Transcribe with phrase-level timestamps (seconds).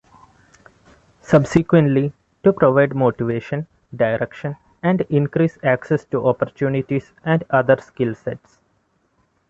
[1.21, 2.11] Subsequently,
[2.41, 8.57] to provide motivation, direction and increase access to opportunities and other skill sets.